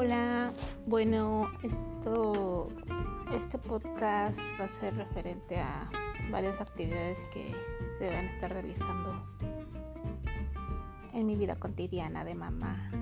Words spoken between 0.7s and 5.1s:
Bueno, esto, este podcast va a ser